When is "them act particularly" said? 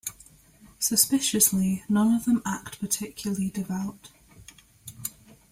2.25-3.51